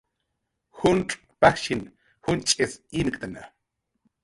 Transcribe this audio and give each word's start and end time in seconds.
Juncx' 0.79 1.19
pajshin 1.45 1.83
junch'is 2.29 2.73
imktna 3.03 3.43